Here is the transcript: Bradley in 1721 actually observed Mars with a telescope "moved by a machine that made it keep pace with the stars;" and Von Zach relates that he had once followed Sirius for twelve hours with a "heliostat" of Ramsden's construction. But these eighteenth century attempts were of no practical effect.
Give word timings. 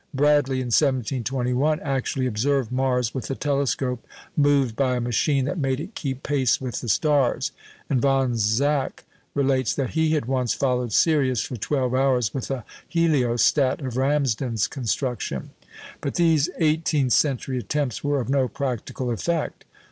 Bradley 0.15 0.61
in 0.61 0.73
1721 0.73 1.79
actually 1.81 2.25
observed 2.25 2.71
Mars 2.71 3.13
with 3.13 3.29
a 3.29 3.35
telescope 3.35 4.03
"moved 4.35 4.75
by 4.75 4.95
a 4.95 4.99
machine 4.99 5.45
that 5.45 5.59
made 5.59 5.79
it 5.79 5.93
keep 5.93 6.23
pace 6.23 6.59
with 6.59 6.81
the 6.81 6.89
stars;" 6.89 7.51
and 7.87 8.01
Von 8.01 8.35
Zach 8.35 9.05
relates 9.35 9.75
that 9.75 9.91
he 9.91 10.13
had 10.13 10.25
once 10.25 10.55
followed 10.55 10.91
Sirius 10.91 11.43
for 11.43 11.55
twelve 11.55 11.93
hours 11.93 12.33
with 12.33 12.49
a 12.49 12.65
"heliostat" 12.89 13.85
of 13.85 13.95
Ramsden's 13.95 14.65
construction. 14.65 15.51
But 16.01 16.15
these 16.15 16.49
eighteenth 16.57 17.13
century 17.13 17.59
attempts 17.59 18.03
were 18.03 18.19
of 18.19 18.27
no 18.27 18.47
practical 18.47 19.11
effect. 19.11 19.65